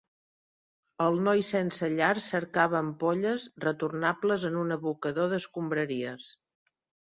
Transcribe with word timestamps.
El 1.03 1.19
noi 1.27 1.43
sensellar 1.49 2.09
cercava 2.29 2.81
ampolles 2.81 3.47
retornables 3.67 4.49
en 4.51 4.59
un 4.65 4.79
abocador 4.79 5.33
d'escombraries. 5.37 6.35